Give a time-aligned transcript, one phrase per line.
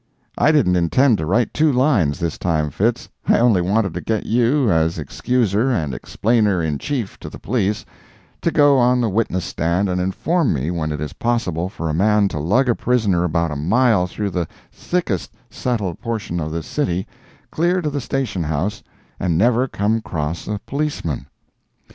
[0.35, 4.25] I didn't intend to write two lines this time, Fitz; I only wanted to get
[4.25, 7.85] you, as Excuser and Explainer in Chief to the Police,
[8.41, 11.93] to go on the witness stand and inform me when it is possible for a
[11.93, 16.65] man to lug a prisoner about a mile through the thickest settled portion of this
[16.65, 21.27] city—clear to the station house—and never come across a policeman.